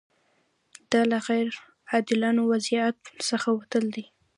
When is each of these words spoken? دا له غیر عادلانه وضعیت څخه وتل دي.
دا 0.91 1.01
له 1.11 1.17
غیر 1.27 1.49
عادلانه 1.91 2.41
وضعیت 2.51 2.97
څخه 3.29 3.49
وتل 3.57 3.85
دي. 3.95 4.05